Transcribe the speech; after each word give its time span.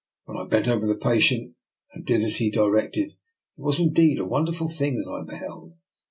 When 0.25 0.35
I 0.35 0.47
bent 0.47 0.67
over 0.67 0.87
the 0.87 0.95
patient 0.95 1.53
and 1.93 2.03
did 2.03 2.23
as 2.23 2.37
he 2.37 2.49
directed, 2.49 3.09
it 3.11 3.17
was 3.61 3.79
indeed 3.79 4.17
a 4.17 4.25
wonder 4.25 4.51
ful 4.51 4.67
thing 4.67 4.95
that 4.95 5.07
I 5.07 5.21
beheld. 5.31 5.73